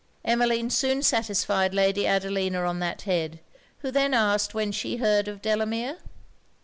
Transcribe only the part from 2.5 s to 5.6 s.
on that head, who then asked when she heard of